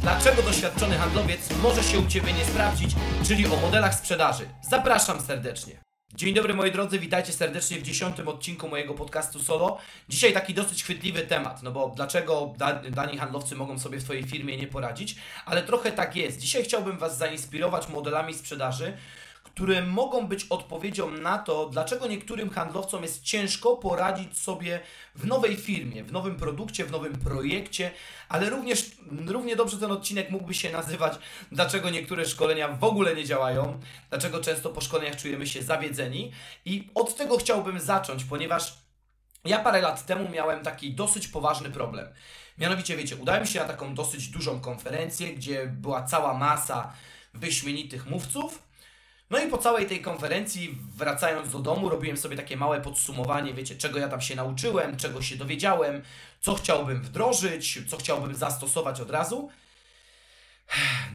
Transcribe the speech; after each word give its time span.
Dlaczego 0.00 0.42
doświadczony 0.42 0.96
handlowiec 0.96 1.40
może 1.62 1.82
się 1.82 1.98
u 1.98 2.06
Ciebie 2.06 2.32
nie 2.32 2.44
sprawdzić, 2.44 2.90
czyli 3.26 3.46
o 3.46 3.56
modelach 3.56 3.94
sprzedaży. 3.94 4.48
Zapraszam 4.70 5.20
serdecznie. 5.20 5.80
Dzień 6.14 6.34
dobry 6.34 6.54
moi 6.54 6.72
drodzy, 6.72 6.98
witajcie 6.98 7.32
serdecznie 7.32 7.78
w 7.78 7.82
dziesiątym 7.82 8.28
odcinku 8.28 8.68
mojego 8.68 8.94
podcastu 8.94 9.40
solo. 9.40 9.78
Dzisiaj 10.08 10.32
taki 10.32 10.54
dosyć 10.54 10.84
chwytliwy 10.84 11.20
temat, 11.20 11.62
no 11.62 11.72
bo 11.72 11.92
dlaczego 11.96 12.54
da, 12.56 12.74
dani 12.74 13.18
handlowcy 13.18 13.56
mogą 13.56 13.78
sobie 13.78 13.98
w 13.98 14.02
swojej 14.02 14.24
firmie 14.24 14.56
nie 14.56 14.66
poradzić, 14.66 15.16
ale 15.46 15.62
trochę 15.62 15.92
tak 15.92 16.16
jest. 16.16 16.38
Dzisiaj 16.38 16.64
chciałbym 16.64 16.98
Was 16.98 17.18
zainspirować 17.18 17.88
modelami 17.88 18.34
sprzedaży, 18.34 18.96
które 19.58 19.82
mogą 19.82 20.26
być 20.26 20.44
odpowiedzią 20.44 21.10
na 21.10 21.38
to, 21.38 21.68
dlaczego 21.68 22.06
niektórym 22.06 22.50
handlowcom 22.50 23.02
jest 23.02 23.22
ciężko 23.22 23.76
poradzić 23.76 24.38
sobie 24.38 24.80
w 25.14 25.26
nowej 25.26 25.56
firmie, 25.56 26.04
w 26.04 26.12
nowym 26.12 26.36
produkcie, 26.36 26.84
w 26.84 26.90
nowym 26.90 27.12
projekcie, 27.12 27.90
ale 28.28 28.50
również 28.50 28.90
równie 29.26 29.56
dobrze 29.56 29.78
ten 29.78 29.92
odcinek 29.92 30.30
mógłby 30.30 30.54
się 30.54 30.72
nazywać 30.72 31.18
dlaczego 31.52 31.90
niektóre 31.90 32.26
szkolenia 32.26 32.68
w 32.68 32.84
ogóle 32.84 33.14
nie 33.14 33.24
działają, 33.24 33.80
dlaczego 34.10 34.40
często 34.40 34.70
po 34.70 34.80
szkoleniach 34.80 35.16
czujemy 35.16 35.46
się 35.46 35.62
zawiedzeni 35.62 36.32
i 36.64 36.90
od 36.94 37.16
tego 37.16 37.38
chciałbym 37.38 37.80
zacząć, 37.80 38.24
ponieważ 38.24 38.78
ja 39.44 39.58
parę 39.58 39.80
lat 39.80 40.06
temu 40.06 40.28
miałem 40.28 40.62
taki 40.62 40.94
dosyć 40.94 41.28
poważny 41.28 41.70
problem. 41.70 42.08
Mianowicie, 42.58 42.96
wiecie, 42.96 43.16
udałem 43.16 43.46
się 43.46 43.60
na 43.60 43.64
taką 43.64 43.94
dosyć 43.94 44.28
dużą 44.28 44.60
konferencję, 44.60 45.34
gdzie 45.34 45.66
była 45.66 46.02
cała 46.02 46.34
masa 46.34 46.92
wyśmienitych 47.34 48.06
mówców, 48.06 48.67
no 49.30 49.38
i 49.38 49.48
po 49.48 49.58
całej 49.58 49.86
tej 49.86 50.00
konferencji, 50.00 50.78
wracając 50.96 51.52
do 51.52 51.58
domu, 51.58 51.88
robiłem 51.88 52.16
sobie 52.16 52.36
takie 52.36 52.56
małe 52.56 52.80
podsumowanie, 52.80 53.54
wiecie, 53.54 53.76
czego 53.76 53.98
ja 53.98 54.08
tam 54.08 54.20
się 54.20 54.36
nauczyłem, 54.36 54.96
czego 54.96 55.22
się 55.22 55.36
dowiedziałem, 55.36 56.02
co 56.40 56.54
chciałbym 56.54 57.02
wdrożyć, 57.02 57.78
co 57.88 57.96
chciałbym 57.96 58.34
zastosować 58.34 59.00
od 59.00 59.10
razu. 59.10 59.50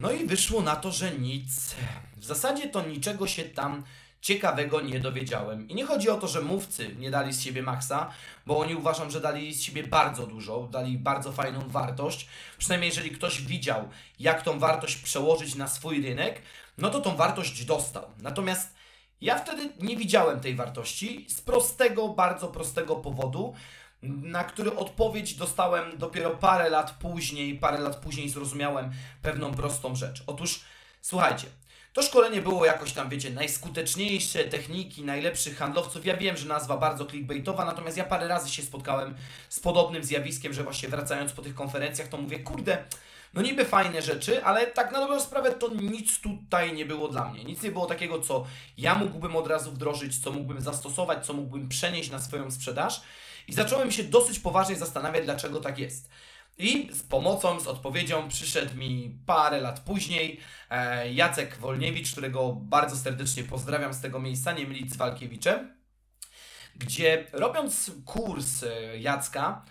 No 0.00 0.12
i 0.12 0.26
wyszło 0.26 0.60
na 0.60 0.76
to, 0.76 0.92
że 0.92 1.10
nic. 1.10 1.74
W 2.16 2.24
zasadzie 2.24 2.68
to 2.68 2.82
niczego 2.82 3.26
się 3.26 3.44
tam 3.44 3.84
ciekawego 4.20 4.80
nie 4.80 5.00
dowiedziałem. 5.00 5.68
I 5.68 5.74
nie 5.74 5.84
chodzi 5.84 6.10
o 6.10 6.16
to, 6.16 6.28
że 6.28 6.40
mówcy 6.40 6.94
nie 6.98 7.10
dali 7.10 7.32
z 7.32 7.42
siebie 7.42 7.62
maksa, 7.62 8.10
bo 8.46 8.58
oni 8.58 8.74
uważam, 8.74 9.10
że 9.10 9.20
dali 9.20 9.54
z 9.54 9.62
siebie 9.62 9.82
bardzo 9.82 10.26
dużo, 10.26 10.68
dali 10.70 10.98
bardzo 10.98 11.32
fajną 11.32 11.68
wartość. 11.68 12.28
Przynajmniej 12.58 12.88
jeżeli 12.88 13.10
ktoś 13.10 13.42
widział, 13.42 13.88
jak 14.20 14.42
tą 14.42 14.58
wartość 14.58 14.96
przełożyć 14.96 15.54
na 15.54 15.68
swój 15.68 16.02
rynek, 16.02 16.42
no 16.78 16.90
to 16.90 17.00
tą 17.00 17.16
wartość 17.16 17.64
dostał. 17.64 18.04
Natomiast 18.18 18.74
ja 19.20 19.38
wtedy 19.38 19.68
nie 19.80 19.96
widziałem 19.96 20.40
tej 20.40 20.54
wartości 20.54 21.26
z 21.28 21.40
prostego, 21.40 22.08
bardzo 22.08 22.48
prostego 22.48 22.96
powodu, 22.96 23.54
na 24.02 24.44
który 24.44 24.76
odpowiedź 24.76 25.34
dostałem 25.34 25.98
dopiero 25.98 26.30
parę 26.30 26.70
lat 26.70 26.90
później. 26.90 27.58
Parę 27.58 27.78
lat 27.78 27.96
później 27.96 28.28
zrozumiałem 28.28 28.92
pewną 29.22 29.54
prostą 29.54 29.96
rzecz. 29.96 30.22
Otóż, 30.26 30.60
słuchajcie, 31.00 31.46
to 31.92 32.02
szkolenie 32.02 32.42
było 32.42 32.64
jakoś 32.66 32.92
tam, 32.92 33.08
wiecie, 33.08 33.30
najskuteczniejsze 33.30 34.44
techniki, 34.44 35.04
najlepszych 35.04 35.58
handlowców. 35.58 36.06
Ja 36.06 36.16
wiem, 36.16 36.36
że 36.36 36.48
nazwa 36.48 36.76
bardzo 36.76 37.06
clickbaitowa, 37.06 37.64
natomiast 37.64 37.96
ja 37.96 38.04
parę 38.04 38.28
razy 38.28 38.50
się 38.50 38.62
spotkałem 38.62 39.14
z 39.48 39.60
podobnym 39.60 40.04
zjawiskiem, 40.04 40.52
że 40.52 40.64
właśnie 40.64 40.88
wracając 40.88 41.32
po 41.32 41.42
tych 41.42 41.54
konferencjach, 41.54 42.08
to 42.08 42.16
mówię, 42.16 42.38
kurde, 42.38 42.84
no 43.34 43.42
niby 43.42 43.64
fajne 43.64 44.02
rzeczy, 44.02 44.44
ale 44.44 44.66
tak 44.66 44.92
na 44.92 45.00
dobrą 45.00 45.20
sprawę 45.20 45.52
to 45.52 45.68
nic 45.68 46.20
tutaj 46.20 46.72
nie 46.72 46.86
było 46.86 47.08
dla 47.08 47.28
mnie. 47.28 47.44
Nic 47.44 47.62
nie 47.62 47.70
było 47.70 47.86
takiego, 47.86 48.20
co 48.20 48.46
ja 48.78 48.94
mógłbym 48.94 49.36
od 49.36 49.46
razu 49.46 49.70
wdrożyć, 49.70 50.18
co 50.18 50.32
mógłbym 50.32 50.60
zastosować, 50.60 51.26
co 51.26 51.32
mógłbym 51.32 51.68
przenieść 51.68 52.10
na 52.10 52.18
swoją 52.18 52.50
sprzedaż. 52.50 53.02
I 53.48 53.52
zacząłem 53.52 53.92
się 53.92 54.04
dosyć 54.04 54.38
poważnie 54.38 54.76
zastanawiać, 54.76 55.24
dlaczego 55.24 55.60
tak 55.60 55.78
jest. 55.78 56.08
I 56.58 56.88
z 56.92 57.02
pomocą, 57.02 57.60
z 57.60 57.66
odpowiedzią 57.66 58.28
przyszedł 58.28 58.76
mi 58.76 59.18
parę 59.26 59.60
lat 59.60 59.80
później 59.80 60.40
e, 60.70 61.12
Jacek 61.12 61.56
Wolniewicz, 61.56 62.12
którego 62.12 62.52
bardzo 62.52 62.96
serdecznie 62.96 63.44
pozdrawiam 63.44 63.94
z 63.94 64.00
tego 64.00 64.20
miejsca, 64.20 64.52
nie 64.52 64.66
mylić 64.66 64.92
z 64.92 64.96
Walkiewiczem, 64.96 65.76
gdzie 66.76 67.26
robiąc 67.32 67.90
kurs 68.04 68.62
e, 68.62 68.98
Jacka, 68.98 69.64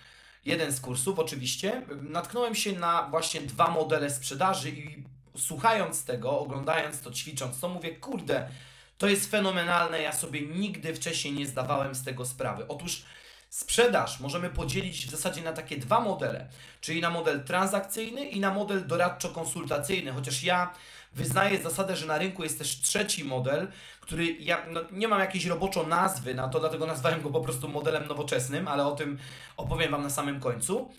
jeden 0.46 0.72
z 0.72 0.82
kursów 0.82 1.20
oczywiście, 1.20 1.82
natknąłem 2.02 2.56
się 2.56 2.72
na 2.72 3.08
właśnie 3.10 3.42
dwa 3.42 3.68
modele 3.68 4.10
sprzedaży 4.10 4.70
i 4.70 5.04
słuchając 5.38 6.06
tego, 6.06 6.40
oglądając 6.40 7.02
to, 7.02 7.12
ćwicząc 7.12 7.60
to, 7.60 7.70
mówię, 7.70 7.96
kurde, 7.96 8.50
to 8.98 9.08
jest 9.08 9.32
fenomenalne, 9.32 10.02
ja 10.02 10.12
sobie 10.12 10.42
nigdy 10.42 10.96
wcześniej 10.96 11.34
nie 11.34 11.48
zdawałem 11.48 11.96
z 11.96 12.04
tego 12.04 12.26
sprawy. 12.26 12.68
Otóż 12.68 13.06
Sprzedaż 13.54 14.20
możemy 14.20 14.50
podzielić 14.50 15.08
w 15.08 15.10
zasadzie 15.10 15.42
na 15.42 15.54
takie 15.54 15.78
dwa 15.78 16.00
modele, 16.00 16.48
czyli 16.82 17.02
na 17.02 17.10
model 17.10 17.44
transakcyjny 17.44 18.26
i 18.26 18.40
na 18.40 18.54
model 18.54 18.88
doradczo-konsultacyjny, 18.88 20.12
chociaż 20.12 20.44
ja 20.44 20.74
wyznaję 21.16 21.64
zasadę, 21.64 21.96
że 21.96 22.06
na 22.06 22.18
rynku 22.18 22.44
jest 22.44 22.58
też 22.58 22.82
trzeci 22.82 23.24
model, 23.24 23.68
który 24.00 24.26
ja 24.26 24.66
no, 24.72 24.82
nie 24.92 25.08
mam 25.08 25.20
jakiejś 25.20 25.46
roboczo 25.46 25.84
nazwy 25.84 26.36
na 26.36 26.48
to, 26.48 26.60
dlatego 26.60 26.86
nazwałem 26.86 27.22
go 27.22 27.30
po 27.30 27.42
prostu 27.42 27.70
modelem 27.70 28.08
nowoczesnym, 28.08 28.68
ale 28.68 28.86
o 28.86 28.96
tym 28.96 29.18
opowiem 29.58 29.92
Wam 29.92 30.04
na 30.04 30.10
samym 30.10 30.40
końcu. 30.40 30.92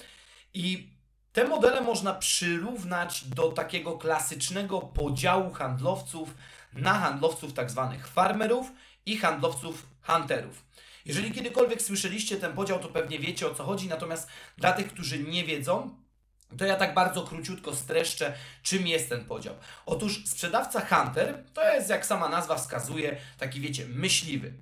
I 0.55 0.89
te 1.33 1.49
modele 1.49 1.81
można 1.81 2.15
przyrównać 2.15 3.25
do 3.25 3.49
takiego 3.49 3.99
klasycznego 3.99 4.81
podziału 4.81 5.53
handlowców 5.53 6.35
na 6.73 6.95
handlowców 6.95 7.53
tak 7.53 7.71
zwanych 7.71 8.09
farmerów 8.09 8.73
i 9.07 9.17
handlowców 9.17 9.87
hunterów. 10.03 10.65
Jeżeli 11.05 11.33
kiedykolwiek 11.33 11.83
słyszeliście 11.83 12.37
ten 12.37 12.53
podział, 12.53 12.79
to 12.79 12.89
pewnie 12.89 13.19
wiecie 13.19 13.47
o 13.47 13.55
co 13.55 13.65
chodzi, 13.65 13.89
natomiast 13.89 14.29
dla 14.59 14.73
tych, 14.73 14.89
którzy 14.89 15.19
nie 15.19 15.45
wiedzą, 15.45 16.04
to 16.59 16.65
ja 16.65 16.77
tak 16.77 16.95
bardzo 16.95 17.23
króciutko 17.23 17.75
streszczę, 17.75 18.35
czym 18.63 18.87
jest 18.87 19.09
ten 19.09 19.25
podział. 19.25 19.55
Otóż 19.87 20.27
sprzedawca 20.27 20.81
Hunter 20.81 21.45
to 21.55 21.75
jest, 21.75 21.91
jak 21.91 22.07
sama 22.07 22.29
nazwa 22.29 22.57
wskazuje, 22.57 23.17
taki 23.39 23.61
wiecie, 23.61 23.87
myśliwy. 23.89 24.53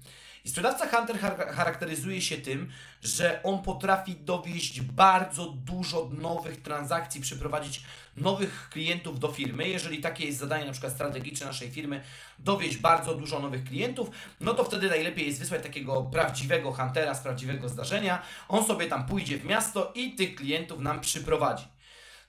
I 0.44 0.48
sprzedawca 0.48 0.88
Hunter 0.88 1.18
charakteryzuje 1.54 2.20
się 2.20 2.36
tym, 2.36 2.72
że 3.02 3.42
on 3.42 3.62
potrafi 3.62 4.16
dowieść 4.16 4.80
bardzo 4.80 5.46
dużo 5.46 6.10
nowych 6.12 6.62
transakcji, 6.62 7.20
przyprowadzić 7.20 7.82
nowych 8.16 8.68
klientów 8.70 9.20
do 9.20 9.32
firmy. 9.32 9.68
Jeżeli 9.68 10.00
takie 10.00 10.26
jest 10.26 10.38
zadanie 10.38 10.66
na 10.66 10.72
przykład 10.72 10.92
strategiczne 10.92 11.46
naszej 11.46 11.70
firmy, 11.70 12.02
dowieść 12.38 12.76
bardzo 12.76 13.14
dużo 13.14 13.38
nowych 13.38 13.64
klientów, 13.64 14.10
no 14.40 14.54
to 14.54 14.64
wtedy 14.64 14.88
najlepiej 14.88 15.26
jest 15.26 15.38
wysłać 15.38 15.62
takiego 15.62 16.02
prawdziwego 16.02 16.72
Huntera 16.72 17.14
z 17.14 17.20
prawdziwego 17.20 17.68
zdarzenia. 17.68 18.22
On 18.48 18.64
sobie 18.64 18.86
tam 18.86 19.06
pójdzie 19.06 19.38
w 19.38 19.44
miasto 19.44 19.92
i 19.94 20.14
tych 20.14 20.34
klientów 20.34 20.80
nam 20.80 21.00
przyprowadzi. 21.00 21.64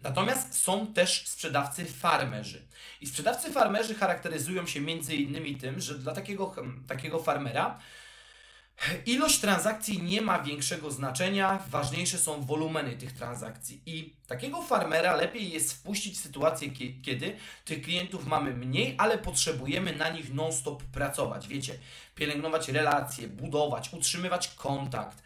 Natomiast 0.02 0.62
są 0.64 0.94
też 0.94 1.28
sprzedawcy 1.28 1.86
farmerzy. 1.86 2.62
I 3.02 3.08
sprzedawcy 3.08 3.52
farmerzy 3.52 3.96
charakteryzują 3.96 4.68
się 4.68 4.82
między 4.82 5.16
innymi 5.16 5.56
tym, 5.56 5.82
że 5.82 6.00
dla 6.00 6.14
takiego, 6.14 6.56
takiego 6.88 7.24
farmera 7.24 7.80
Ilość 9.06 9.40
transakcji 9.40 10.04
nie 10.04 10.22
ma 10.22 10.40
większego 10.40 10.92
znaczenia, 10.92 11.60
ważniejsze 11.70 12.18
są 12.18 12.42
wolumeny 12.42 12.98
tych 12.98 13.12
transakcji. 13.12 13.82
I 13.86 14.14
takiego 14.28 14.62
farmera 14.62 15.16
lepiej 15.16 15.52
jest 15.52 15.74
wpuścić 15.74 16.18
w 16.18 16.22
sytuację, 16.22 16.70
kiedy 17.02 17.36
tych 17.66 17.82
klientów 17.82 18.28
mamy 18.28 18.54
mniej, 18.54 18.96
ale 18.98 19.18
potrzebujemy 19.18 19.96
na 19.96 20.10
nich 20.10 20.34
non-stop 20.34 20.84
pracować. 20.84 21.48
Wiecie, 21.48 21.74
pielęgnować 22.16 22.70
relacje, 22.70 23.28
budować, 23.28 23.94
utrzymywać 23.94 24.48
kontakt, 24.48 25.24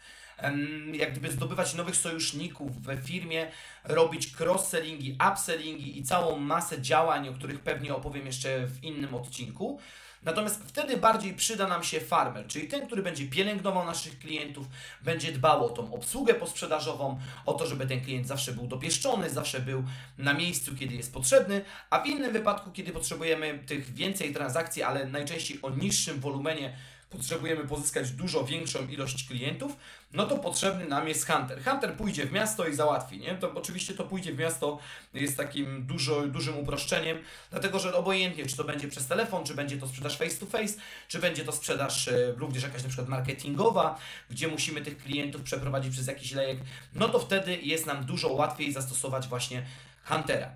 jak 0.92 1.10
gdyby 1.10 1.30
zdobywać 1.30 1.74
nowych 1.74 1.96
sojuszników 1.96 2.82
we 2.82 2.96
firmie, 2.96 3.50
robić 3.84 4.40
cross-sellingi, 4.40 5.16
upsellingi 5.32 5.98
i 5.98 6.02
całą 6.02 6.38
masę 6.38 6.82
działań, 6.82 7.28
o 7.28 7.32
których 7.32 7.60
pewnie 7.60 7.94
opowiem 7.94 8.26
jeszcze 8.26 8.66
w 8.66 8.84
innym 8.84 9.14
odcinku. 9.14 9.80
Natomiast 10.22 10.64
wtedy 10.64 10.96
bardziej 10.96 11.34
przyda 11.34 11.68
nam 11.68 11.84
się 11.84 12.00
farmer, 12.00 12.46
czyli 12.46 12.68
ten, 12.68 12.86
który 12.86 13.02
będzie 13.02 13.26
pielęgnował 13.26 13.86
naszych 13.86 14.18
klientów, 14.18 14.66
będzie 15.02 15.32
dbał 15.32 15.66
o 15.66 15.68
tą 15.68 15.94
obsługę 15.94 16.34
posprzedażową, 16.34 17.18
o 17.46 17.54
to, 17.54 17.66
żeby 17.66 17.86
ten 17.86 18.00
klient 18.00 18.26
zawsze 18.26 18.52
był 18.52 18.66
dopieszczony, 18.66 19.30
zawsze 19.30 19.60
był 19.60 19.84
na 20.18 20.34
miejscu, 20.34 20.76
kiedy 20.76 20.94
jest 20.94 21.12
potrzebny, 21.12 21.64
a 21.90 22.00
w 22.00 22.06
innym 22.06 22.32
wypadku, 22.32 22.70
kiedy 22.70 22.92
potrzebujemy 22.92 23.58
tych 23.58 23.94
więcej 23.94 24.34
transakcji, 24.34 24.82
ale 24.82 25.06
najczęściej 25.06 25.58
o 25.62 25.70
niższym 25.70 26.20
wolumenie, 26.20 26.76
potrzebujemy 27.10 27.64
pozyskać 27.64 28.10
dużo 28.10 28.44
większą 28.44 28.88
ilość 28.88 29.28
klientów, 29.28 29.76
no 30.12 30.26
to 30.26 30.38
potrzebny 30.38 30.86
nam 30.86 31.08
jest 31.08 31.26
hunter. 31.26 31.64
Hunter 31.64 31.94
pójdzie 31.94 32.26
w 32.26 32.32
miasto 32.32 32.68
i 32.68 32.74
załatwi, 32.74 33.18
nie? 33.18 33.34
To 33.34 33.52
oczywiście 33.54 33.94
to 33.94 34.04
pójdzie 34.04 34.32
w 34.32 34.38
miasto 34.38 34.78
jest 35.14 35.36
takim 35.36 35.86
dużo, 35.86 36.26
dużym 36.26 36.58
uproszczeniem, 36.58 37.18
dlatego 37.50 37.78
że 37.78 37.94
obojętnie, 37.94 38.46
czy 38.46 38.56
to 38.56 38.64
będzie 38.64 38.88
przez 38.88 39.06
telefon, 39.06 39.44
czy 39.44 39.54
będzie 39.54 39.78
to 39.78 39.88
sprzedaż 39.88 40.18
face 40.18 40.36
to 40.36 40.46
face, 40.46 40.74
czy 41.08 41.18
będzie 41.18 41.44
to 41.44 41.52
sprzedaż 41.52 42.08
e, 42.08 42.32
również 42.36 42.62
jakaś 42.62 42.82
na 42.82 42.88
przykład 42.88 43.08
marketingowa, 43.08 43.98
gdzie 44.30 44.48
musimy 44.48 44.80
tych 44.80 44.98
klientów 44.98 45.42
przeprowadzić 45.42 45.92
przez 45.92 46.06
jakiś 46.06 46.32
lejek, 46.32 46.58
no 46.94 47.08
to 47.08 47.18
wtedy 47.18 47.56
jest 47.56 47.86
nam 47.86 48.04
dużo 48.04 48.28
łatwiej 48.28 48.72
zastosować 48.72 49.28
właśnie 49.28 49.62
huntera. 50.04 50.50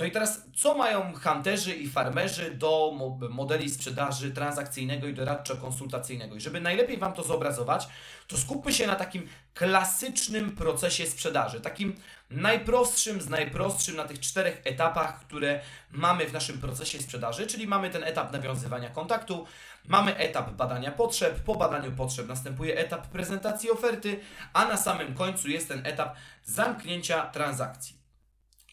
No 0.00 0.06
i 0.06 0.10
teraz, 0.10 0.42
co 0.54 0.74
mają 0.74 1.12
hunterzy 1.14 1.74
i 1.74 1.88
farmerzy 1.88 2.50
do 2.50 2.92
modeli 3.30 3.70
sprzedaży 3.70 4.30
transakcyjnego 4.30 5.06
i 5.06 5.14
doradczo-konsultacyjnego? 5.14 6.36
I 6.36 6.40
żeby 6.40 6.60
najlepiej 6.60 6.98
Wam 6.98 7.12
to 7.12 7.22
zobrazować, 7.22 7.88
to 8.26 8.38
skupmy 8.38 8.72
się 8.72 8.86
na 8.86 8.96
takim 8.96 9.28
klasycznym 9.54 10.56
procesie 10.56 11.06
sprzedaży, 11.06 11.60
takim 11.60 11.96
najprostszym 12.30 13.20
z 13.20 13.28
najprostszym 13.28 13.96
na 13.96 14.04
tych 14.04 14.20
czterech 14.20 14.60
etapach, 14.64 15.20
które 15.20 15.60
mamy 15.90 16.26
w 16.26 16.32
naszym 16.32 16.60
procesie 16.60 16.98
sprzedaży, 16.98 17.46
czyli 17.46 17.66
mamy 17.66 17.90
ten 17.90 18.04
etap 18.04 18.32
nawiązywania 18.32 18.90
kontaktu, 18.90 19.46
mamy 19.84 20.16
etap 20.16 20.50
badania 20.50 20.92
potrzeb, 20.92 21.40
po 21.40 21.54
badaniu 21.54 21.92
potrzeb 21.92 22.28
następuje 22.28 22.78
etap 22.78 23.06
prezentacji 23.06 23.70
oferty, 23.70 24.20
a 24.52 24.64
na 24.64 24.76
samym 24.76 25.14
końcu 25.14 25.48
jest 25.48 25.68
ten 25.68 25.86
etap 25.86 26.16
zamknięcia 26.44 27.26
transakcji. 27.26 27.96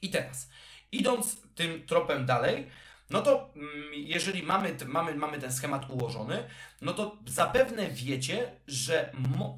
I 0.02 0.10
teraz, 0.10 0.48
idąc 0.92 1.38
tym 1.56 1.86
tropem 1.86 2.26
dalej, 2.26 2.68
no 3.10 3.22
to 3.22 3.50
mm, 3.56 3.70
jeżeli 3.94 4.44
mamy, 4.44 4.76
mamy, 4.86 5.16
mamy 5.16 5.40
ten 5.40 5.54
schemat 5.54 5.90
ułożony, 5.90 6.44
no 6.82 6.94
to 6.94 7.18
zapewne 7.26 7.90
wiecie, 7.90 8.52
że 8.68 9.12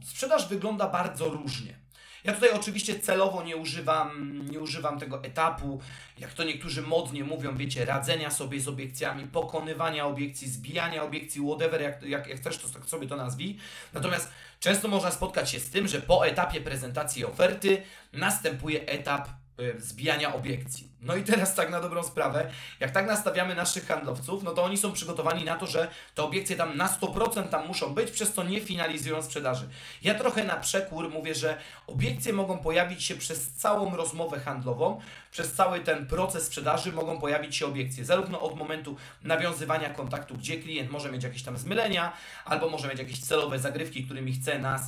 sprzedaż 0.06 0.48
wygląda 0.48 0.88
bardzo 0.88 1.30
różnie. 1.30 1.80
Ja 2.24 2.34
tutaj 2.34 2.52
oczywiście 2.52 3.00
celowo 3.00 3.44
nie 3.44 3.58
używam, 3.58 4.42
nie 4.52 4.60
używam 4.60 5.00
tego 5.00 5.24
etapu, 5.24 5.82
jak 6.18 6.34
to 6.34 6.44
niektórzy 6.44 6.82
modnie 6.82 7.24
mówią, 7.24 7.58
wiecie, 7.58 7.86
radzenia 7.86 8.32
sobie 8.32 8.62
z 8.62 8.68
obiekcjami, 8.68 9.28
pokonywania 9.28 10.06
obiekcji, 10.06 10.50
zbijania 10.50 11.04
obiekcji, 11.04 11.42
whatever, 11.42 11.82
jak, 11.82 12.04
jak, 12.04 12.28
jak 12.28 12.38
chcesz, 12.38 12.58
to 12.58 12.70
tak 12.70 12.86
sobie 12.86 13.08
to 13.08 13.16
nazwij. 13.16 13.58
Natomiast 13.94 14.32
często 14.60 14.88
można 14.88 15.12
spotkać 15.12 15.52
się 15.52 15.60
z 15.60 15.70
tym, 15.70 15.88
że 15.88 16.02
po 16.02 16.28
etapie 16.28 16.62
prezentacji 16.62 17.26
oferty 17.26 17.82
następuje 18.14 18.86
etap 18.86 19.30
Y, 19.60 19.82
zbijania 19.82 20.34
obiekcji. 20.34 20.89
No 21.02 21.16
i 21.16 21.24
teraz 21.24 21.56
tak 21.56 21.70
na 21.70 21.82
dobrą 21.82 22.04
sprawę, 22.04 22.50
jak 22.80 22.92
tak 22.92 23.08
nastawiamy 23.08 23.56
naszych 23.56 23.88
handlowców, 23.88 24.44
no 24.44 24.52
to 24.52 24.64
oni 24.64 24.78
są 24.78 24.92
przygotowani 24.92 25.46
na 25.46 25.56
to, 25.56 25.68
że 25.68 25.88
te 26.16 26.24
obiekcje 26.24 26.56
tam 26.56 26.78
na 26.78 26.88
100% 26.88 27.48
tam 27.48 27.68
muszą 27.68 27.94
być, 27.94 28.12
przez 28.12 28.34
to 28.34 28.44
nie 28.44 28.62
finalizują 28.62 29.24
sprzedaży. 29.24 29.70
Ja 30.02 30.16
trochę 30.16 30.44
na 30.44 30.58
przekór 30.58 31.10
mówię, 31.10 31.36
że 31.36 31.58
obiekcje 31.88 32.34
mogą 32.34 32.58
pojawić 32.58 33.04
się 33.04 33.16
przez 33.16 33.52
całą 33.52 33.96
rozmowę 33.96 34.40
handlową, 34.40 35.02
przez 35.32 35.54
cały 35.54 35.80
ten 35.80 36.08
proces 36.08 36.44
sprzedaży 36.44 36.92
mogą 36.92 37.20
pojawić 37.20 37.56
się 37.56 37.66
obiekcje, 37.66 38.06
zarówno 38.06 38.42
od 38.42 38.56
momentu 38.56 38.96
nawiązywania 39.24 39.90
kontaktu, 39.90 40.36
gdzie 40.36 40.58
klient 40.58 40.92
może 40.92 41.12
mieć 41.12 41.24
jakieś 41.24 41.44
tam 41.44 41.58
zmylenia, 41.58 42.14
albo 42.46 42.70
może 42.70 42.88
mieć 42.88 43.00
jakieś 43.00 43.20
celowe 43.20 43.60
zagrywki, 43.60 44.04
którymi 44.04 44.34
chce 44.34 44.60
nas 44.60 44.82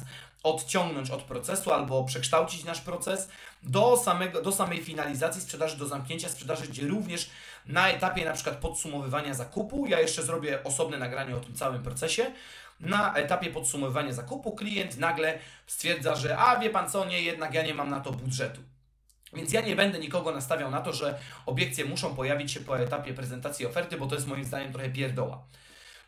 odciągnąć 0.43 1.09
od 1.09 1.23
procesu 1.23 1.73
albo 1.73 2.03
przekształcić 2.03 2.63
nasz 2.63 2.81
proces 2.81 3.29
do, 3.63 3.97
samego, 3.97 4.41
do 4.41 4.51
samej 4.51 4.83
finalizacji 4.83 5.41
sprzedaży, 5.41 5.77
do 5.77 5.87
zamknięcia 5.87 6.29
sprzedaży, 6.29 6.67
gdzie 6.67 6.87
również 6.87 7.29
na 7.65 7.89
etapie 7.89 8.25
na 8.25 8.33
przykład 8.33 8.55
podsumowywania 8.55 9.33
zakupu, 9.33 9.87
ja 9.87 9.99
jeszcze 9.99 10.23
zrobię 10.23 10.63
osobne 10.63 10.97
nagranie 10.97 11.35
o 11.35 11.39
tym 11.39 11.55
całym 11.55 11.83
procesie, 11.83 12.31
na 12.79 13.13
etapie 13.15 13.51
podsumowywania 13.51 14.13
zakupu 14.13 14.51
klient 14.51 14.97
nagle 14.97 15.39
stwierdza, 15.67 16.15
że 16.15 16.37
a 16.37 16.59
wie 16.59 16.69
pan 16.69 16.89
co, 16.89 17.05
nie, 17.05 17.21
jednak 17.21 17.53
ja 17.53 17.63
nie 17.63 17.73
mam 17.73 17.89
na 17.89 17.99
to 17.99 18.11
budżetu. 18.11 18.61
Więc 19.33 19.53
ja 19.53 19.61
nie 19.61 19.75
będę 19.75 19.99
nikogo 19.99 20.31
nastawiał 20.31 20.71
na 20.71 20.81
to, 20.81 20.93
że 20.93 21.19
obiekcje 21.45 21.85
muszą 21.85 22.15
pojawić 22.15 22.51
się 22.51 22.59
po 22.59 22.79
etapie 22.79 23.13
prezentacji 23.13 23.65
oferty, 23.65 23.97
bo 23.97 24.07
to 24.07 24.15
jest 24.15 24.27
moim 24.27 24.45
zdaniem 24.45 24.73
trochę 24.73 24.89
pierdoła. 24.89 25.43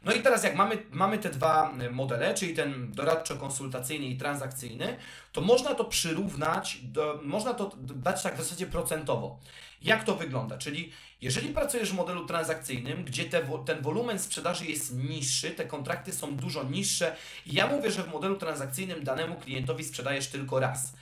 No 0.04 0.14
i 0.14 0.22
teraz 0.22 0.44
jak 0.44 0.56
mamy, 0.56 0.84
mamy 0.92 1.18
te 1.18 1.30
dwa 1.30 1.74
modele, 1.92 2.34
czyli 2.34 2.54
ten 2.54 2.92
doradczo-konsultacyjny 2.92 4.06
i 4.06 4.18
transakcyjny, 4.18 4.98
to 5.32 5.42
można 5.42 5.76
to 5.76 5.86
przyrównać, 5.86 6.78
do, 6.84 7.20
można 7.24 7.54
to 7.54 7.72
dać 7.78 8.24
tak 8.24 8.36
w 8.36 8.44
zasadzie 8.44 8.66
procentowo. 8.68 9.40
Jak 9.82 10.04
to 10.04 10.16
wygląda? 10.16 10.58
Czyli 10.58 10.92
jeżeli 11.22 11.50
pracujesz 11.50 11.92
w 11.92 11.96
modelu 11.96 12.26
transakcyjnym, 12.26 13.04
gdzie 13.04 13.26
te, 13.26 13.42
ten 13.66 13.82
wolumen 13.82 14.20
sprzedaży 14.20 14.66
jest 14.66 14.96
niższy, 14.96 15.52
te 15.52 15.66
kontrakty 15.66 16.14
są 16.14 16.36
dużo 16.36 16.64
niższe, 16.64 17.16
ja 17.46 17.68
mówię, 17.68 17.92
że 17.92 18.04
w 18.04 18.12
modelu 18.12 18.36
transakcyjnym 18.36 19.04
danemu 19.04 19.36
klientowi 19.36 19.84
sprzedajesz 19.84 20.28
tylko 20.28 20.60
raz 20.60 20.94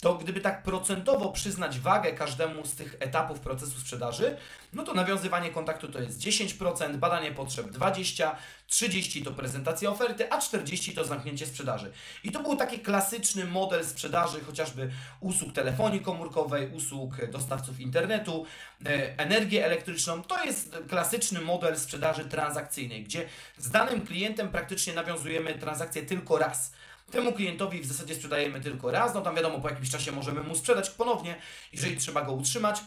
to 0.00 0.14
gdyby 0.14 0.40
tak 0.40 0.62
procentowo 0.62 1.32
przyznać 1.32 1.80
wagę 1.80 2.12
każdemu 2.12 2.66
z 2.66 2.74
tych 2.74 2.96
etapów 3.00 3.40
procesu 3.40 3.80
sprzedaży, 3.80 4.36
no 4.72 4.82
to 4.82 4.94
nawiązywanie 4.94 5.50
kontaktu 5.50 5.88
to 5.88 6.00
jest 6.00 6.20
10%, 6.20 6.96
badanie 6.96 7.32
potrzeb 7.32 7.66
20%, 7.66 8.30
30% 8.70 9.24
to 9.24 9.32
prezentacja 9.32 9.90
oferty, 9.90 10.32
a 10.32 10.38
40% 10.38 10.94
to 10.94 11.04
zamknięcie 11.04 11.46
sprzedaży. 11.46 11.92
I 12.24 12.32
to 12.32 12.42
był 12.42 12.56
taki 12.56 12.78
klasyczny 12.78 13.44
model 13.44 13.84
sprzedaży 13.84 14.40
chociażby 14.40 14.90
usług 15.20 15.52
telefonii 15.52 16.00
komórkowej, 16.00 16.70
usług 16.72 17.30
dostawców 17.30 17.80
internetu, 17.80 18.46
e, 18.86 19.18
energię 19.18 19.64
elektryczną. 19.64 20.22
To 20.22 20.44
jest 20.44 20.76
klasyczny 20.88 21.40
model 21.40 21.78
sprzedaży 21.78 22.24
transakcyjnej, 22.24 23.04
gdzie 23.04 23.28
z 23.58 23.70
danym 23.70 24.06
klientem 24.06 24.48
praktycznie 24.48 24.92
nawiązujemy 24.92 25.58
transakcję 25.58 26.02
tylko 26.02 26.38
raz. 26.38 26.72
Temu 27.10 27.32
klientowi 27.32 27.80
w 27.80 27.86
zasadzie 27.86 28.14
sprzedajemy 28.14 28.60
tylko 28.60 28.90
raz, 28.90 29.14
no 29.14 29.20
tam 29.20 29.34
wiadomo, 29.34 29.60
po 29.60 29.68
jakimś 29.68 29.90
czasie 29.90 30.12
możemy 30.12 30.42
mu 30.42 30.54
sprzedać 30.54 30.90
ponownie, 30.90 31.36
jeżeli 31.72 31.96
trzeba 31.96 32.22
go 32.22 32.32
utrzymać, 32.32 32.80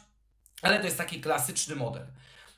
ale 0.61 0.79
to 0.79 0.85
jest 0.85 0.97
taki 0.97 1.21
klasyczny 1.21 1.75
model. 1.75 2.05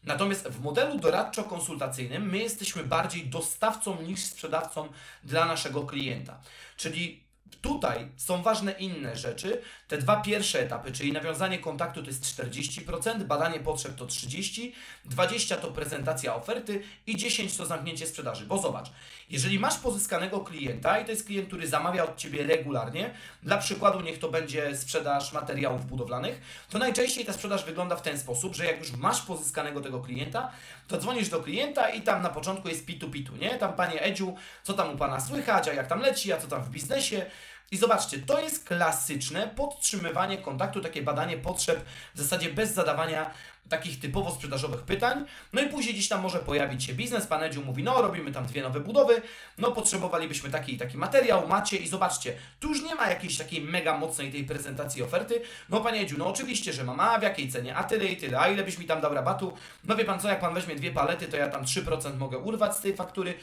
Natomiast 0.03 0.47
w 0.47 0.61
modelu 0.61 0.99
doradczo-konsultacyjnym 0.99 2.31
my 2.31 2.37
jesteśmy 2.37 2.83
bardziej 2.83 3.27
dostawcą 3.27 4.01
niż 4.01 4.23
sprzedawcą 4.23 4.89
dla 5.23 5.45
naszego 5.45 5.83
klienta. 5.83 6.41
Czyli 6.77 7.23
Tutaj 7.61 8.07
są 8.17 8.43
ważne 8.43 8.71
inne 8.71 9.15
rzeczy. 9.15 9.61
Te 9.87 9.97
dwa 9.97 10.21
pierwsze 10.21 10.59
etapy, 10.59 10.91
czyli 10.91 11.11
nawiązanie 11.11 11.59
kontaktu 11.59 12.01
to 12.01 12.07
jest 12.07 12.23
40%, 12.23 13.23
badanie 13.23 13.59
potrzeb 13.59 13.95
to 13.95 14.05
30%, 14.05 14.71
20% 15.09 15.57
to 15.57 15.71
prezentacja 15.71 16.35
oferty 16.35 16.83
i 17.07 17.17
10% 17.17 17.57
to 17.57 17.65
zamknięcie 17.65 18.07
sprzedaży. 18.07 18.45
Bo 18.45 18.57
zobacz, 18.57 18.91
jeżeli 19.29 19.59
masz 19.59 19.77
pozyskanego 19.77 20.39
klienta 20.39 20.99
i 20.99 21.05
to 21.05 21.11
jest 21.11 21.25
klient, 21.25 21.47
który 21.47 21.67
zamawia 21.67 22.03
od 22.03 22.17
Ciebie 22.17 22.43
regularnie, 22.43 23.13
dla 23.43 23.57
przykładu 23.57 24.01
niech 24.01 24.19
to 24.19 24.29
będzie 24.29 24.77
sprzedaż 24.77 25.33
materiałów 25.33 25.85
budowlanych, 25.85 26.41
to 26.69 26.79
najczęściej 26.79 27.25
ta 27.25 27.33
sprzedaż 27.33 27.65
wygląda 27.65 27.95
w 27.95 28.01
ten 28.01 28.19
sposób, 28.19 28.55
że 28.55 28.65
jak 28.65 28.79
już 28.79 28.91
masz 28.91 29.21
pozyskanego 29.21 29.81
tego 29.81 29.99
klienta, 29.99 30.51
to 30.87 30.97
dzwonisz 30.97 31.29
do 31.29 31.39
klienta 31.39 31.89
i 31.89 32.01
tam 32.01 32.21
na 32.21 32.29
początku 32.29 32.67
jest 32.67 32.85
pitu 32.85 33.09
pitu, 33.09 33.35
nie? 33.35 33.49
Tam 33.49 33.73
Panie 33.73 34.03
Edziu, 34.03 34.35
co 34.63 34.73
tam 34.73 34.93
u 34.93 34.97
Pana 34.97 35.19
słychać, 35.19 35.67
a 35.67 35.73
jak 35.73 35.87
tam 35.87 35.99
leci, 35.99 36.33
a 36.33 36.37
co 36.37 36.47
tam 36.47 36.63
w 36.63 36.69
biznesie, 36.69 37.25
i 37.71 37.77
zobaczcie, 37.77 38.19
to 38.19 38.41
jest 38.41 38.65
klasyczne 38.65 39.47
podtrzymywanie 39.55 40.37
kontaktu, 40.37 40.81
takie 40.81 41.01
badanie 41.01 41.37
potrzeb 41.37 41.85
w 42.15 42.19
zasadzie 42.19 42.49
bez 42.49 42.73
zadawania 42.73 43.31
takich 43.71 43.99
typowo 43.99 44.31
sprzedażowych 44.31 44.81
pytań. 44.81 45.25
No 45.53 45.61
i 45.61 45.69
później 45.69 45.93
gdzieś 45.93 46.07
tam 46.07 46.21
może 46.21 46.39
pojawić 46.39 46.83
się 46.83 46.93
biznes. 46.93 47.27
Pan 47.27 47.43
Edziu 47.43 47.65
mówi, 47.65 47.83
no 47.83 48.01
robimy 48.01 48.31
tam 48.31 48.45
dwie 48.45 48.61
nowe 48.61 48.79
budowy, 48.79 49.21
no 49.57 49.71
potrzebowalibyśmy 49.71 50.49
taki 50.49 50.73
i 50.73 50.77
taki 50.77 50.97
materiał, 50.97 51.47
macie 51.47 51.77
i 51.77 51.87
zobaczcie, 51.87 52.33
tu 52.59 52.69
już 52.69 52.83
nie 52.83 52.95
ma 52.95 53.09
jakiejś 53.09 53.37
takiej 53.37 53.61
mega 53.61 53.97
mocnej 53.97 54.31
tej 54.31 54.43
prezentacji 54.43 55.03
oferty. 55.03 55.41
No 55.69 55.81
Panie 55.81 56.01
Edziu, 56.01 56.17
no 56.17 56.27
oczywiście, 56.27 56.73
że 56.73 56.83
mam, 56.83 56.99
a 56.99 57.19
w 57.19 57.23
jakiej 57.23 57.49
cenie, 57.49 57.75
a 57.75 57.83
tyle 57.83 58.05
i 58.05 58.17
tyle, 58.17 58.39
a 58.39 58.47
ile 58.47 58.63
byś 58.63 58.77
mi 58.77 58.85
tam 58.85 59.01
dał 59.01 59.13
rabatu? 59.13 59.53
No 59.83 59.95
wie 59.95 60.05
Pan 60.05 60.19
co, 60.19 60.27
jak 60.27 60.39
Pan 60.39 60.53
weźmie 60.53 60.75
dwie 60.75 60.91
palety, 60.91 61.27
to 61.27 61.37
ja 61.37 61.49
tam 61.49 61.65
3% 61.65 62.17
mogę 62.17 62.37
urwać 62.37 62.77
z 62.77 62.81
tej 62.81 62.95
faktury. 62.95 63.33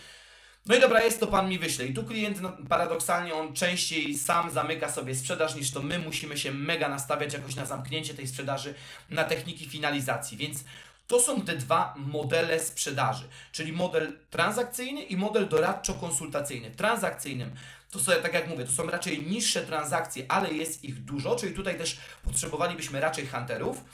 No 0.68 0.74
i 0.74 0.80
dobra, 0.80 1.02
jest 1.02 1.20
to 1.20 1.26
pan 1.26 1.48
mi 1.48 1.58
wyśle. 1.58 1.86
I 1.86 1.94
tu 1.94 2.04
klient 2.04 2.40
no, 2.40 2.52
paradoksalnie 2.68 3.34
on 3.34 3.54
częściej 3.54 4.18
sam 4.18 4.50
zamyka 4.50 4.92
sobie 4.92 5.14
sprzedaż 5.14 5.54
niż 5.54 5.70
to 5.70 5.82
my 5.82 5.98
musimy 5.98 6.38
się 6.38 6.52
mega 6.52 6.88
nastawiać 6.88 7.32
jakoś 7.32 7.54
na 7.54 7.66
zamknięcie 7.66 8.14
tej 8.14 8.26
sprzedaży, 8.26 8.74
na 9.10 9.24
techniki 9.24 9.68
finalizacji. 9.68 10.36
Więc 10.36 10.64
to 11.06 11.20
są 11.20 11.42
te 11.42 11.56
dwa 11.56 11.94
modele 11.96 12.60
sprzedaży, 12.60 13.24
czyli 13.52 13.72
model 13.72 14.18
transakcyjny 14.30 15.02
i 15.02 15.16
model 15.16 15.48
doradczo-konsultacyjny. 15.48 16.70
W 16.70 16.76
transakcyjnym 16.76 17.50
to 17.90 17.98
są, 17.98 18.12
tak 18.22 18.34
jak 18.34 18.48
mówię, 18.48 18.64
to 18.64 18.72
są 18.72 18.90
raczej 18.90 19.22
niższe 19.22 19.62
transakcje, 19.62 20.24
ale 20.28 20.52
jest 20.52 20.84
ich 20.84 21.04
dużo, 21.04 21.36
czyli 21.36 21.54
tutaj 21.54 21.78
też 21.78 21.98
potrzebowalibyśmy 22.24 23.00
raczej 23.00 23.26
hunterów. 23.26 23.84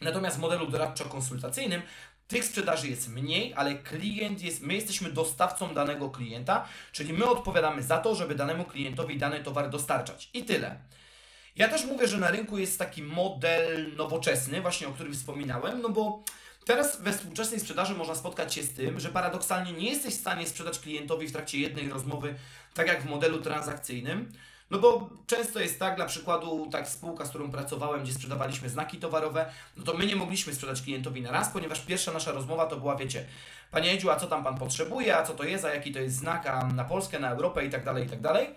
Natomiast 0.00 0.36
w 0.36 0.40
modelu 0.40 0.66
doradczo-konsultacyjnym 0.66 1.82
tych 2.32 2.44
sprzedaży 2.44 2.88
jest 2.88 3.08
mniej, 3.08 3.54
ale 3.56 3.74
klient 3.74 4.42
jest, 4.42 4.62
my 4.62 4.74
jesteśmy 4.74 5.12
dostawcą 5.12 5.74
danego 5.74 6.10
klienta, 6.10 6.68
czyli 6.92 7.12
my 7.12 7.26
odpowiadamy 7.26 7.82
za 7.82 7.98
to, 7.98 8.14
żeby 8.14 8.34
danemu 8.34 8.64
klientowi 8.64 9.18
dany 9.18 9.40
towar 9.40 9.70
dostarczać. 9.70 10.30
I 10.34 10.44
tyle. 10.44 10.78
Ja 11.56 11.68
też 11.68 11.84
mówię, 11.84 12.08
że 12.08 12.18
na 12.18 12.30
rynku 12.30 12.58
jest 12.58 12.78
taki 12.78 13.02
model 13.02 13.96
nowoczesny, 13.96 14.60
właśnie 14.60 14.88
o 14.88 14.92
którym 14.92 15.14
wspominałem, 15.14 15.82
no 15.82 15.88
bo 15.88 16.22
Teraz 16.64 17.00
we 17.00 17.12
współczesnej 17.12 17.60
sprzedaży 17.60 17.94
można 17.94 18.14
spotkać 18.14 18.54
się 18.54 18.62
z 18.62 18.74
tym, 18.74 19.00
że 19.00 19.08
paradoksalnie 19.08 19.72
nie 19.72 19.90
jesteś 19.90 20.14
w 20.14 20.20
stanie 20.20 20.46
sprzedać 20.46 20.78
klientowi 20.78 21.26
w 21.26 21.32
trakcie 21.32 21.58
jednej 21.58 21.88
rozmowy, 21.88 22.34
tak 22.74 22.86
jak 22.86 23.02
w 23.02 23.10
modelu 23.10 23.40
transakcyjnym. 23.40 24.32
No 24.72 24.78
bo 24.78 25.10
często 25.26 25.60
jest 25.60 25.78
tak, 25.78 25.96
dla 25.96 26.06
przykładu, 26.06 26.68
tak 26.70 26.88
spółka, 26.88 27.24
z 27.24 27.28
którą 27.28 27.50
pracowałem, 27.50 28.02
gdzie 28.02 28.12
sprzedawaliśmy 28.12 28.68
znaki 28.68 28.98
towarowe, 28.98 29.46
no 29.76 29.84
to 29.84 29.94
my 29.94 30.06
nie 30.06 30.16
mogliśmy 30.16 30.54
sprzedać 30.54 30.82
klientowi 30.82 31.22
na 31.22 31.30
raz, 31.30 31.48
ponieważ 31.48 31.80
pierwsza 31.80 32.12
nasza 32.12 32.32
rozmowa 32.32 32.66
to 32.66 32.76
była, 32.76 32.96
wiecie, 32.96 33.24
Panie 33.70 33.90
Edziu, 33.90 34.10
a 34.10 34.16
co 34.16 34.26
tam 34.26 34.44
Pan 34.44 34.58
potrzebuje, 34.58 35.16
a 35.16 35.22
co 35.22 35.34
to 35.34 35.44
jest, 35.44 35.64
a 35.64 35.74
jaki 35.74 35.92
to 35.92 35.98
jest 35.98 36.16
znak, 36.16 36.46
a 36.46 36.66
na 36.66 36.84
Polskę, 36.84 37.18
na 37.18 37.30
Europę 37.30 37.66
i 37.66 37.70
tak 37.70 37.84
dalej, 37.84 38.06
i 38.06 38.08
tak 38.08 38.20
dalej. 38.20 38.54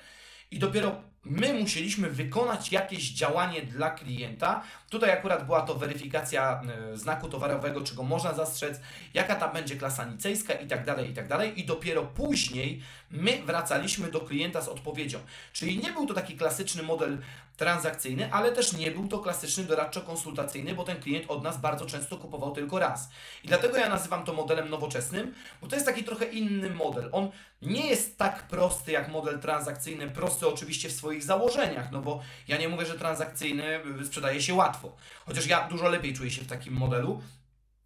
I 0.52 0.60
dopiero 0.60 0.96
my 1.26 1.54
musieliśmy 1.54 2.10
wykonać 2.10 2.72
jakieś 2.72 3.12
działanie 3.12 3.62
dla 3.62 3.90
klienta. 3.90 4.64
Tutaj 4.96 5.12
akurat 5.12 5.46
była 5.46 5.62
to 5.62 5.76
weryfikacja 5.76 6.62
e, 6.94 6.98
znaku 6.98 7.30
towarowego, 7.30 7.82
czy 7.82 7.96
go 7.96 8.04
można 8.04 8.34
zastrzec, 8.34 8.80
jaka 9.14 9.36
tam 9.36 9.54
będzie 9.54 9.76
klasa 9.76 10.06
nicejska 10.06 10.54
i 10.54 10.68
tak 10.68 10.86
dalej, 10.86 11.10
i 11.10 11.14
tak 11.14 11.28
dalej. 11.28 11.60
I 11.60 11.66
dopiero 11.66 12.04
później 12.04 12.82
my 13.12 13.42
wracaliśmy 13.46 14.12
do 14.12 14.22
klienta 14.22 14.62
z 14.62 14.68
odpowiedzią. 14.68 15.20
Czyli 15.54 15.78
nie 15.78 15.92
był 15.92 16.06
to 16.08 16.14
taki 16.14 16.38
klasyczny 16.38 16.84
model 16.84 17.18
transakcyjny, 17.58 18.34
ale 18.34 18.52
też 18.52 18.74
nie 18.74 18.92
był 18.92 19.08
to 19.08 19.20
klasyczny 19.20 19.64
doradczo-konsultacyjny, 19.64 20.76
bo 20.76 20.84
ten 20.84 21.02
klient 21.02 21.26
od 21.28 21.44
nas 21.44 21.58
bardzo 21.58 21.86
często 21.86 22.18
kupował 22.18 22.52
tylko 22.52 22.80
raz. 22.80 23.10
I 23.44 23.48
dlatego 23.48 23.78
ja 23.78 23.90
nazywam 23.90 24.26
to 24.26 24.34
modelem 24.34 24.70
nowoczesnym, 24.70 25.34
bo 25.62 25.68
to 25.68 25.76
jest 25.76 25.86
taki 25.86 26.04
trochę 26.04 26.26
inny 26.26 26.70
model. 26.70 27.10
On 27.12 27.32
nie 27.62 27.88
jest 27.88 28.18
tak 28.18 28.48
prosty 28.48 28.92
jak 28.92 29.12
model 29.12 29.40
transakcyjny, 29.40 30.10
prosty 30.10 30.48
oczywiście 30.48 30.90
w 30.90 30.92
swoich 30.92 31.24
założeniach, 31.24 31.92
no 31.92 32.02
bo 32.02 32.22
ja 32.48 32.58
nie 32.58 32.70
mówię, 32.70 32.86
że 32.86 33.00
transakcyjny 33.00 33.80
sprzedaje 34.06 34.42
się 34.42 34.54
łatwo. 34.54 34.85
Chociaż 35.26 35.48
ja 35.48 35.68
dużo 35.68 35.90
lepiej 35.90 36.14
czuję 36.14 36.32
się 36.32 36.42
w 36.42 36.48
takim 36.48 36.74
modelu, 36.74 37.22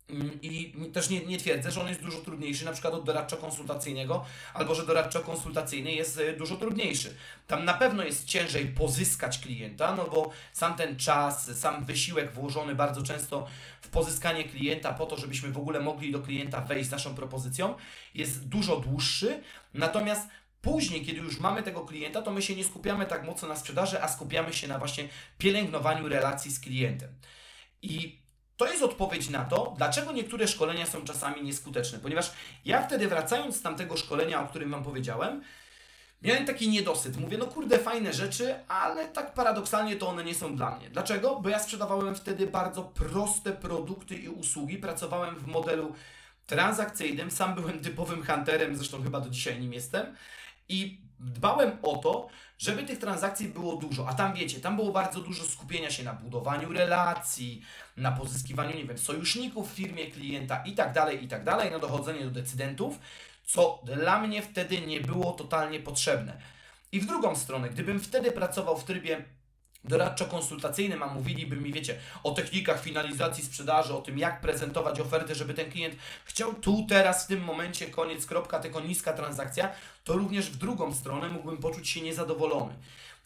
Mm, 0.10 0.42
I 0.42 0.74
też 0.94 1.10
nie, 1.10 1.26
nie 1.26 1.38
twierdzę, 1.38 1.72
że 1.72 1.82
on 1.82 1.88
jest 1.88 2.02
dużo 2.02 2.20
trudniejszy, 2.20 2.66
na 2.66 2.72
przykład 2.72 2.94
od 2.94 3.04
doradczo-konsultacyjnego, 3.04 4.26
albo 4.54 4.76
że 4.76 4.86
doradczo-konsultacyjny 4.86 5.92
jest 5.92 6.20
e, 6.20 6.34
dużo 6.34 6.56
trudniejszy. 6.56 7.16
Tam 7.48 7.66
na 7.66 7.74
pewno 7.74 8.04
jest 8.04 8.26
ciężej 8.26 8.66
pozyskać 8.66 9.40
klienta, 9.40 9.96
no 9.96 10.06
bo 10.06 10.32
sam 10.54 10.76
ten 10.76 10.98
czas, 10.98 11.60
sam 11.60 11.86
wysiłek 11.86 12.32
włożony 12.32 12.76
bardzo 12.76 13.04
często 13.04 13.48
w 13.82 13.88
pozyskanie 13.88 14.44
klienta 14.44 14.94
po 14.94 15.06
to, 15.06 15.18
żebyśmy 15.18 15.52
w 15.52 15.58
ogóle 15.58 15.80
mogli 15.80 16.12
do 16.12 16.20
klienta 16.20 16.62
wejść 16.62 16.90
z 16.90 16.92
naszą 16.92 17.16
propozycją, 17.16 17.76
jest 18.16 18.48
dużo 18.48 18.76
dłuższy. 18.76 19.44
Natomiast 19.74 20.28
Później, 20.62 21.06
kiedy 21.06 21.20
już 21.20 21.40
mamy 21.40 21.64
tego 21.64 21.82
klienta, 21.82 22.22
to 22.22 22.32
my 22.32 22.42
się 22.42 22.56
nie 22.56 22.64
skupiamy 22.64 23.06
tak 23.06 23.26
mocno 23.26 23.48
na 23.48 23.56
sprzedaży, 23.56 24.04
a 24.04 24.08
skupiamy 24.08 24.54
się 24.54 24.68
na 24.68 24.80
właśnie 24.80 25.10
pielęgnowaniu 25.38 26.10
relacji 26.10 26.52
z 26.52 26.60
klientem. 26.60 27.10
I 27.82 28.20
to 28.58 28.68
jest 28.68 28.84
odpowiedź 28.84 29.30
na 29.30 29.46
to, 29.46 29.74
dlaczego 29.78 30.12
niektóre 30.12 30.48
szkolenia 30.48 30.86
są 30.86 31.04
czasami 31.04 31.44
nieskuteczne. 31.44 32.00
Ponieważ 32.00 32.32
ja 32.66 32.88
wtedy 32.88 33.08
wracając 33.08 33.56
z 33.56 33.62
tamtego 33.62 33.98
szkolenia, 33.98 34.44
o 34.44 34.48
którym 34.48 34.72
Wam 34.72 34.84
powiedziałem, 34.84 35.44
miałem 36.22 36.46
taki 36.46 36.70
niedosyt. 36.70 37.18
Mówię, 37.18 37.38
no 37.38 37.46
kurde, 37.46 37.78
fajne 37.78 38.14
rzeczy, 38.14 38.56
ale 38.68 39.08
tak 39.08 39.34
paradoksalnie 39.34 39.96
to 39.96 40.08
one 40.08 40.24
nie 40.24 40.36
są 40.36 40.56
dla 40.56 40.78
mnie. 40.78 40.90
Dlaczego? 40.90 41.40
Bo 41.40 41.50
ja 41.50 41.60
sprzedawałem 41.60 42.16
wtedy 42.16 42.48
bardzo 42.48 42.84
proste 42.84 43.52
produkty 43.52 44.16
i 44.16 44.30
usługi. 44.30 44.78
Pracowałem 44.78 45.36
w 45.36 45.48
modelu 45.48 45.96
transakcyjnym, 46.46 47.32
sam 47.32 47.56
byłem 47.56 47.80
typowym 47.80 48.26
hunterem, 48.26 48.76
zresztą 48.76 49.04
chyba 49.04 49.20
do 49.20 49.30
dzisiaj 49.30 49.60
nim 49.60 49.74
jestem. 49.74 50.16
I 50.70 51.02
dbałem 51.20 51.78
o 51.82 51.98
to, 51.98 52.28
żeby 52.58 52.84
tych 52.84 53.00
transakcji 53.00 53.48
było 53.48 53.76
dużo. 53.76 54.08
A 54.08 54.14
tam 54.14 54.34
wiecie, 54.34 54.60
tam 54.60 54.76
było 54.76 54.92
bardzo 54.92 55.20
dużo 55.20 55.44
skupienia 55.44 55.92
się 55.92 56.04
na 56.04 56.14
budowaniu 56.14 56.74
relacji, 56.74 57.62
na 57.98 58.12
pozyskiwaniu, 58.12 58.76
nie 58.76 58.86
wiem, 58.86 58.98
sojuszników 58.98 59.72
w 59.72 59.76
firmie 59.76 60.12
klienta 60.12 60.64
i 60.66 60.74
tak 60.74 60.94
dalej, 60.94 61.24
i 61.24 61.28
tak 61.28 61.44
dalej, 61.44 61.72
na 61.72 61.80
dochodzenie 61.80 62.24
do 62.24 62.32
decydentów, 62.32 63.00
co 63.46 63.82
dla 63.84 64.20
mnie 64.20 64.42
wtedy 64.42 64.82
nie 64.82 65.02
było 65.02 65.32
totalnie 65.32 65.80
potrzebne. 65.80 66.42
I 66.92 67.00
w 67.00 67.06
drugą 67.06 67.36
stronę, 67.36 67.70
gdybym 67.70 68.00
wtedy 68.00 68.32
pracował 68.32 68.78
w 68.78 68.84
trybie 68.84 69.26
doradczo-konsultacyjnym, 69.84 71.04
a 71.04 71.08
mówiliby 71.08 71.56
mi, 71.56 71.74
wiecie, 71.74 72.00
o 72.24 72.32
technikach 72.32 72.82
finalizacji 72.82 73.46
sprzedaży, 73.46 73.94
o 73.94 74.02
tym, 74.02 74.18
jak 74.18 74.42
prezentować 74.42 75.00
oferty, 75.00 75.36
żeby 75.36 75.54
ten 75.54 75.72
klient 75.72 75.96
chciał 76.26 76.54
tu, 76.54 76.86
teraz, 76.90 77.24
w 77.24 77.28
tym 77.28 77.44
momencie, 77.44 77.88
koniec, 77.88 78.26
kropka, 78.26 78.60
tylko 78.60 78.82
niska 78.82 79.14
transakcja, 79.14 79.72
to 80.04 80.14
również 80.14 80.50
w 80.50 80.58
drugą 80.58 80.94
stronę 80.94 81.30
mógłbym 81.30 81.58
poczuć 81.58 81.90
się 81.90 82.02
niezadowolony. 82.02 82.74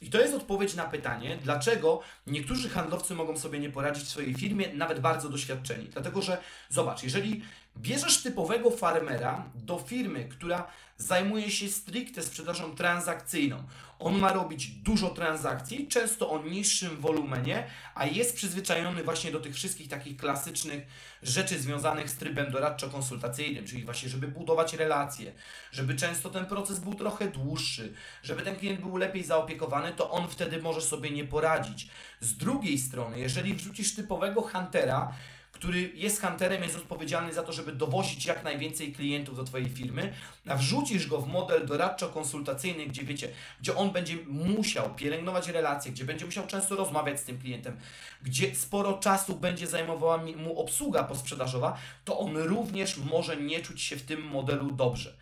I 0.02 0.10
to 0.10 0.22
jest 0.22 0.34
odpowiedź 0.34 0.76
na 0.76 0.84
pytanie, 0.84 1.38
dlaczego 1.44 2.02
niektórzy 2.28 2.70
handlowcy 2.70 3.16
mogą 3.16 3.38
sobie 3.38 3.60
nie 3.60 3.70
poradzić 3.70 4.04
w 4.04 4.10
swojej 4.10 4.34
firmie, 4.34 4.74
nawet 4.74 5.00
bardzo 5.00 5.30
doświadczeni. 5.30 5.86
Dlatego, 5.86 6.22
że 6.22 6.38
zobacz, 6.70 7.04
jeżeli 7.04 7.44
bierzesz 7.78 8.24
typowego 8.24 8.72
farmera 8.72 9.46
do 9.56 9.80
firmy, 9.80 10.26
która 10.26 10.68
zajmuje 10.98 11.52
się 11.52 11.70
stricte 11.70 12.24
sprzedażą 12.24 12.76
transakcyjną, 12.76 13.64
on 14.04 14.20
ma 14.20 14.34
robić 14.34 14.68
dużo 14.68 15.10
transakcji, 15.10 15.88
często 15.88 16.30
o 16.30 16.44
niższym 16.44 16.98
wolumenie, 16.98 17.68
a 17.96 18.06
jest 18.06 18.36
przyzwyczajony 18.36 19.04
właśnie 19.04 19.32
do 19.32 19.40
tych 19.40 19.56
wszystkich 19.56 19.90
takich 19.90 20.18
klasycznych 20.18 20.88
rzeczy 21.24 21.60
związanych 21.60 22.10
z 22.10 22.16
trybem 22.16 22.52
doradczo-konsultacyjnym, 22.52 23.66
czyli 23.66 23.86
właśnie, 23.86 24.10
żeby 24.10 24.28
budować 24.28 24.74
relacje, 24.74 25.34
żeby 25.72 25.96
często 25.96 26.30
ten 26.30 26.46
proces 26.46 26.80
był 26.80 26.94
trochę 26.94 27.28
dłuższy, 27.28 27.94
żeby 28.24 28.42
ten 28.42 28.56
klient 28.56 28.80
był 28.80 28.98
lepiej 28.98 29.24
zaopiekowany, 29.24 29.94
to 29.94 30.12
on 30.12 30.28
wtedy 30.28 30.62
może 30.62 30.82
sobie 30.82 31.10
nie 31.10 31.26
poradzić. 31.26 31.88
Z 32.20 32.38
drugiej 32.38 32.78
strony, 32.78 33.20
jeżeli 33.20 33.54
wrzucisz 33.54 33.96
typowego 33.96 34.42
huntera, 34.42 35.14
który 35.54 35.92
jest 35.96 36.22
hunterem, 36.22 36.64
jest 36.64 36.76
odpowiedzialny 36.76 37.34
za 37.34 37.44
to, 37.44 37.54
żeby 37.54 37.72
dowozić 37.72 38.26
jak 38.26 38.44
najwięcej 38.44 38.94
klientów 38.94 39.36
do 39.36 39.44
Twojej 39.44 39.70
firmy, 39.70 40.14
a 40.48 40.56
wrzucisz 40.56 41.08
go 41.08 41.22
w 41.22 41.28
model 41.28 41.66
doradczo-konsultacyjny, 41.66 42.86
gdzie 42.86 43.04
wiecie, 43.04 43.30
gdzie 43.62 43.76
on 43.76 43.92
będzie 43.92 44.18
musiał 44.28 44.96
pielęgnować 44.96 45.48
relacje, 45.48 45.92
gdzie 45.92 46.06
będzie 46.06 46.26
musiał 46.26 46.48
często 46.48 46.76
rozmawiać 46.76 47.20
z 47.20 47.24
tym 47.24 47.40
klientem, 47.40 47.78
gdzie 48.24 48.56
sporo 48.56 48.94
czasu 48.94 49.36
będzie 49.36 49.68
zajmowała 49.68 50.18
mu 50.18 50.60
obsługa 50.60 51.04
posprzedażowa, 51.04 51.78
to 52.06 52.20
on 52.20 52.38
również 52.38 52.98
może 52.98 53.38
nie 53.38 53.60
czuć 53.60 53.82
się 53.82 53.96
w 53.96 54.04
tym 54.04 54.22
modelu 54.22 54.72
dobrze. 54.72 55.14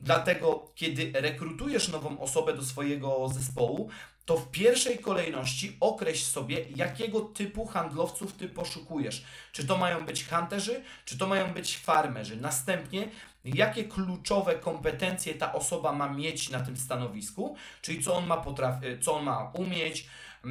Dlatego, 0.00 0.72
kiedy 0.74 1.12
rekrutujesz 1.14 1.88
nową 1.88 2.20
osobę 2.20 2.54
do 2.54 2.64
swojego 2.64 3.28
zespołu, 3.28 3.90
to 4.28 4.36
w 4.36 4.50
pierwszej 4.50 4.98
kolejności 4.98 5.76
określ 5.80 6.24
sobie, 6.24 6.64
jakiego 6.76 7.20
typu 7.20 7.66
handlowców 7.66 8.32
ty 8.32 8.48
poszukujesz. 8.48 9.24
Czy 9.52 9.66
to 9.66 9.78
mają 9.78 10.06
być 10.06 10.28
hunterzy, 10.28 10.82
czy 11.04 11.18
to 11.18 11.26
mają 11.26 11.52
być 11.52 11.76
farmerzy. 11.76 12.36
Następnie, 12.36 13.08
jakie 13.44 13.84
kluczowe 13.84 14.54
kompetencje 14.54 15.34
ta 15.34 15.52
osoba 15.52 15.92
ma 15.92 16.08
mieć 16.08 16.50
na 16.50 16.60
tym 16.60 16.76
stanowisku, 16.76 17.56
czyli 17.82 18.04
co 18.04 18.16
on 18.16 18.26
ma, 18.26 18.36
potrafi, 18.36 18.86
co 19.00 19.14
on 19.14 19.24
ma 19.24 19.50
umieć, 19.54 20.06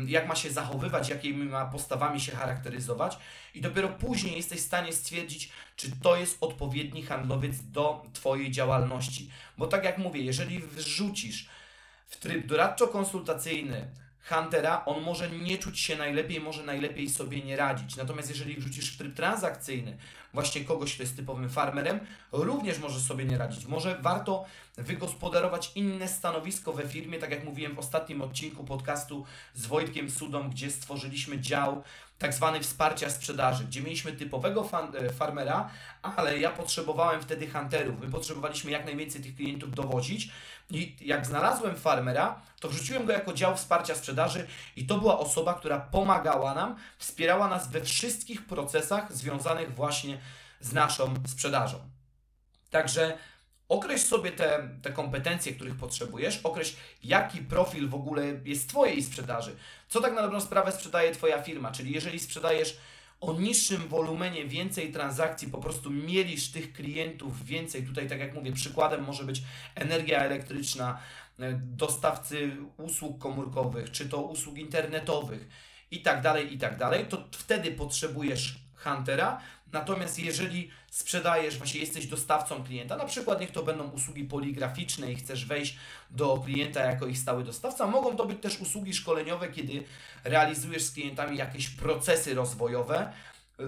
jak 0.07 0.27
ma 0.27 0.35
się 0.35 0.51
zachowywać, 0.51 1.09
jakimi 1.09 1.45
ma 1.45 1.65
postawami 1.65 2.21
się 2.21 2.31
charakteryzować, 2.31 3.17
i 3.53 3.61
dopiero 3.61 3.89
później 3.89 4.35
jesteś 4.35 4.59
w 4.59 4.65
stanie 4.65 4.93
stwierdzić, 4.93 5.49
czy 5.75 5.91
to 6.01 6.15
jest 6.15 6.37
odpowiedni 6.41 7.03
handlowiec 7.03 7.55
do 7.71 8.05
Twojej 8.13 8.51
działalności. 8.51 9.29
Bo 9.57 9.67
tak 9.67 9.83
jak 9.83 9.97
mówię, 9.97 10.21
jeżeli 10.21 10.59
wrzucisz 10.59 11.49
w 12.07 12.17
tryb 12.17 12.47
doradczo-konsultacyjny 12.47 13.87
Huntera, 14.29 14.85
on 14.85 15.03
może 15.03 15.29
nie 15.29 15.57
czuć 15.57 15.79
się 15.79 15.95
najlepiej, 15.95 16.39
może 16.39 16.63
najlepiej 16.63 17.09
sobie 17.09 17.41
nie 17.41 17.55
radzić. 17.55 17.95
Natomiast 17.95 18.29
jeżeli 18.29 18.55
wrzucisz 18.55 18.93
w 18.93 18.97
tryb 18.97 19.15
transakcyjny 19.15 19.97
właśnie 20.33 20.65
kogoś, 20.65 20.93
kto 20.93 21.03
jest 21.03 21.15
typowym 21.15 21.49
farmerem, 21.49 21.99
również 22.31 22.79
może 22.79 22.99
sobie 22.99 23.25
nie 23.25 23.37
radzić. 23.37 23.65
Może 23.65 23.97
warto 24.01 24.45
wygospodarować 24.77 25.71
inne 25.75 26.07
stanowisko 26.07 26.73
we 26.73 26.87
firmie, 26.87 27.19
tak 27.19 27.31
jak 27.31 27.43
mówiłem 27.43 27.75
w 27.75 27.79
ostatnim 27.79 28.21
odcinku 28.21 28.63
podcastu 28.63 29.25
z 29.53 29.65
Wojtkiem 29.65 30.11
Sudą, 30.11 30.49
gdzie 30.49 30.71
stworzyliśmy 30.71 31.39
dział 31.39 31.83
tak 32.19 32.35
wsparcia 32.61 33.09
sprzedaży, 33.09 33.65
gdzie 33.65 33.81
mieliśmy 33.81 34.11
typowego 34.13 34.63
fan, 34.63 34.95
e, 34.95 35.09
farmera, 35.09 35.69
ale 36.01 36.39
ja 36.39 36.51
potrzebowałem 36.51 37.21
wtedy 37.21 37.47
hunterów. 37.47 37.99
My 38.01 38.09
potrzebowaliśmy 38.09 38.71
jak 38.71 38.85
najwięcej 38.85 39.21
tych 39.21 39.35
klientów 39.35 39.71
dowozić 39.71 40.31
i 40.69 40.95
jak 41.01 41.25
znalazłem 41.25 41.75
farmera, 41.75 42.41
to 42.59 42.69
wrzuciłem 42.69 43.05
go 43.05 43.13
jako 43.13 43.33
dział 43.33 43.55
wsparcia 43.55 43.95
sprzedaży 43.95 44.47
i 44.75 44.85
to 44.85 44.97
była 44.97 45.19
osoba, 45.19 45.53
która 45.53 45.79
pomagała 45.79 46.53
nam, 46.53 46.75
wspierała 46.97 47.47
nas 47.47 47.71
we 47.71 47.81
wszystkich 47.81 48.45
procesach 48.45 49.13
związanych 49.13 49.75
właśnie 49.75 50.17
z 50.59 50.73
naszą 50.73 51.13
sprzedażą. 51.27 51.79
Także 52.69 53.17
Określ 53.69 54.05
sobie 54.05 54.31
te, 54.31 54.69
te 54.81 54.91
kompetencje, 54.91 55.53
których 55.53 55.75
potrzebujesz, 55.75 56.39
określ 56.43 56.75
jaki 57.03 57.39
profil 57.39 57.89
w 57.89 57.95
ogóle 57.95 58.25
jest 58.45 58.69
Twojej 58.69 59.03
sprzedaży. 59.03 59.55
Co 59.89 60.01
tak 60.01 60.13
na 60.13 60.21
dobrą 60.21 60.41
sprawę 60.41 60.71
sprzedaje 60.71 61.11
Twoja 61.11 61.43
firma, 61.43 61.71
czyli 61.71 61.93
jeżeli 61.93 62.19
sprzedajesz 62.19 62.77
o 63.21 63.33
niższym 63.33 63.87
wolumenie 63.87 64.45
więcej 64.45 64.91
transakcji, 64.91 65.47
po 65.47 65.57
prostu 65.57 65.89
mielisz 65.89 66.51
tych 66.51 66.73
klientów 66.73 67.45
więcej. 67.45 67.83
Tutaj, 67.83 68.09
tak 68.09 68.19
jak 68.19 68.33
mówię, 68.33 68.51
przykładem 68.51 69.03
może 69.03 69.23
być 69.23 69.41
energia 69.75 70.19
elektryczna, 70.19 70.99
e, 71.39 71.53
dostawcy 71.53 72.51
usług 72.77 73.19
komórkowych, 73.19 73.91
czy 73.91 74.09
to 74.09 74.21
usług 74.21 74.57
internetowych 74.57 75.47
i 75.91 76.01
tak 76.01 76.21
dalej, 76.21 76.53
i 76.53 76.57
tak 76.57 76.77
dalej, 76.77 77.05
to 77.05 77.27
wtedy 77.31 77.71
potrzebujesz 77.71 78.66
huntera. 78.77 79.41
Natomiast 79.71 80.19
jeżeli 80.19 80.69
sprzedajesz, 80.91 81.57
właśnie 81.57 81.79
jesteś 81.79 82.07
dostawcą 82.07 82.63
klienta, 82.63 82.97
na 82.97 83.05
przykład 83.05 83.41
niech 83.41 83.51
to 83.51 83.63
będą 83.63 83.89
usługi 83.89 84.23
poligraficzne 84.23 85.11
i 85.11 85.15
chcesz 85.15 85.45
wejść 85.45 85.77
do 86.09 86.37
klienta 86.45 86.79
jako 86.79 87.07
ich 87.07 87.17
stały 87.17 87.43
dostawca, 87.43 87.87
mogą 87.87 88.15
to 88.15 88.25
być 88.25 88.41
też 88.41 88.59
usługi 88.59 88.93
szkoleniowe, 88.93 89.47
kiedy 89.47 89.83
realizujesz 90.23 90.83
z 90.83 90.91
klientami 90.91 91.37
jakieś 91.37 91.69
procesy 91.69 92.35
rozwojowe, 92.35 93.13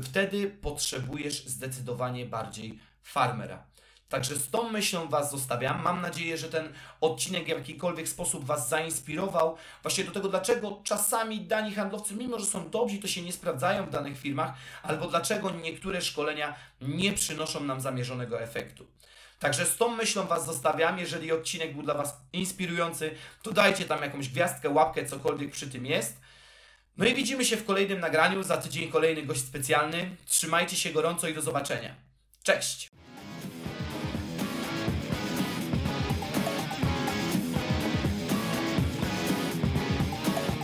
wtedy 0.03 0.47
potrzebujesz 0.47 1.45
zdecydowanie 1.45 2.25
bardziej 2.25 2.79
farmera. 3.03 3.68
Także 4.09 4.35
z 4.35 4.49
tą 4.49 4.69
myślą 4.69 5.07
Was 5.07 5.31
zostawiam. 5.31 5.81
Mam 5.81 6.01
nadzieję, 6.01 6.37
że 6.37 6.49
ten 6.49 6.73
odcinek 7.01 7.45
w 7.45 7.47
jakikolwiek 7.47 8.09
sposób 8.09 8.45
Was 8.45 8.69
zainspirował 8.69 9.57
właśnie 9.81 10.03
do 10.03 10.11
tego, 10.11 10.29
dlaczego 10.29 10.81
czasami 10.83 11.41
dani 11.41 11.73
handlowcy, 11.75 12.15
mimo 12.15 12.39
że 12.39 12.45
są 12.45 12.69
dobrzy, 12.69 12.97
to 12.97 13.07
się 13.07 13.21
nie 13.21 13.33
sprawdzają 13.33 13.85
w 13.85 13.89
danych 13.89 14.19
firmach, 14.19 14.53
albo 14.83 15.07
dlaczego 15.07 15.51
niektóre 15.51 16.01
szkolenia 16.01 16.55
nie 16.81 17.13
przynoszą 17.13 17.63
nam 17.63 17.81
zamierzonego 17.81 18.41
efektu. 18.41 18.85
Także 19.39 19.65
z 19.65 19.77
tą 19.77 19.89
myślą 19.89 20.27
Was 20.27 20.45
zostawiam. 20.45 20.99
Jeżeli 20.99 21.31
odcinek 21.31 21.73
był 21.73 21.83
dla 21.83 21.93
Was 21.93 22.17
inspirujący, 22.33 23.15
to 23.43 23.51
dajcie 23.51 23.85
tam 23.85 24.01
jakąś 24.01 24.29
gwiazdkę, 24.29 24.69
łapkę, 24.69 25.05
cokolwiek 25.05 25.51
przy 25.51 25.69
tym 25.69 25.85
jest. 25.85 26.21
No 26.97 27.05
i 27.05 27.13
widzimy 27.13 27.45
się 27.45 27.57
w 27.57 27.65
kolejnym 27.65 27.99
nagraniu. 27.99 28.43
Za 28.43 28.57
tydzień 28.57 28.91
kolejny 28.91 29.23
gość 29.23 29.41
specjalny. 29.41 30.15
Trzymajcie 30.25 30.75
się 30.75 30.89
gorąco 30.89 31.27
i 31.27 31.33
do 31.33 31.41
zobaczenia. 31.41 31.95
Cześć! 32.43 32.98